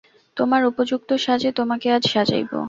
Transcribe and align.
তোমার 0.37 0.61
উপযুক্ত 0.65 1.09
সাজে 1.17 1.49
তোমাকে 1.51 1.87
আজ 1.91 2.03
সাজাইব। 2.13 2.51